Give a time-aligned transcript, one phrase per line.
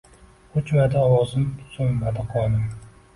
[0.61, 1.43] O’chmadi ovozim,
[1.73, 2.65] so’nmadi qonim…